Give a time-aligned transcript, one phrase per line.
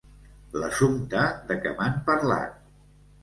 [0.61, 2.57] L'assumpte de què m'han parlat.